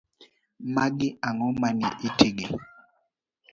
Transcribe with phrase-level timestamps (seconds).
[0.75, 2.45] Magi ang'o manie itigi.